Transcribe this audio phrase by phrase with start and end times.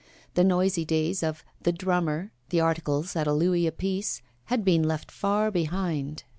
[0.33, 5.11] The noisy days of 'The Drummer,' the articles at a louis apiece, had been left
[5.11, 6.23] far behind.